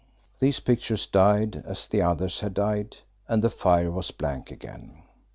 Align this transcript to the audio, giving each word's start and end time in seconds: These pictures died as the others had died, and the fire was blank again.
These 0.39 0.61
pictures 0.61 1.05
died 1.05 1.61
as 1.63 1.87
the 1.87 2.01
others 2.01 2.39
had 2.39 2.55
died, 2.55 2.97
and 3.27 3.43
the 3.43 3.51
fire 3.51 3.91
was 3.91 4.09
blank 4.09 4.49
again. 4.49 5.03